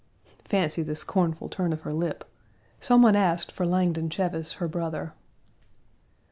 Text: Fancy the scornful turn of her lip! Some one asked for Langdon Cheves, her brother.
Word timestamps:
Fancy 0.45 0.81
the 0.81 0.95
scornful 0.95 1.47
turn 1.47 1.71
of 1.71 1.81
her 1.81 1.93
lip! 1.93 2.23
Some 2.79 3.03
one 3.03 3.15
asked 3.15 3.51
for 3.51 3.67
Langdon 3.67 4.09
Cheves, 4.09 4.53
her 4.53 4.67
brother. 4.67 5.13